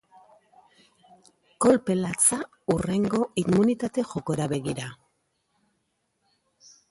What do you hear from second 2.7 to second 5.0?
hurrengo immunitate jokora begira.